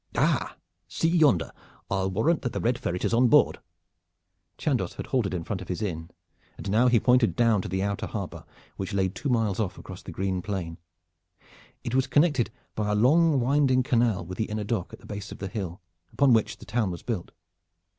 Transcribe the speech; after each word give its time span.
Ah, 0.17 0.55
see 0.87 1.09
yonder! 1.09 1.51
I'll 1.87 2.09
warrant 2.09 2.41
that 2.41 2.53
the 2.53 2.59
Red 2.59 2.79
Ferret 2.79 3.05
is 3.05 3.13
on 3.13 3.27
board!" 3.27 3.59
Chandos 4.57 4.95
had 4.95 5.05
halted 5.05 5.31
in 5.31 5.43
front 5.43 5.61
of 5.61 5.67
his 5.67 5.83
inn, 5.83 6.09
and 6.57 6.71
now 6.71 6.87
he 6.87 6.99
pointed 6.99 7.35
down 7.35 7.61
to 7.61 7.67
the 7.69 7.83
outer 7.83 8.07
harbor, 8.07 8.43
which 8.77 8.95
lay 8.95 9.09
two 9.09 9.29
miles 9.29 9.59
off 9.59 9.77
across 9.77 10.01
the 10.01 10.11
green 10.11 10.41
plain. 10.41 10.79
It 11.83 11.93
was 11.93 12.07
connected 12.07 12.49
by 12.73 12.89
a 12.89 12.95
long 12.95 13.39
winding 13.39 13.83
canal 13.83 14.25
with 14.25 14.39
the 14.39 14.45
inner 14.45 14.63
dock 14.63 14.91
at 14.91 15.01
the 15.01 15.05
base 15.05 15.31
of 15.31 15.37
the 15.37 15.47
hill, 15.47 15.81
upon 16.11 16.33
which 16.33 16.57
the 16.57 16.65
town 16.65 16.89
was 16.89 17.03
built. 17.03 17.29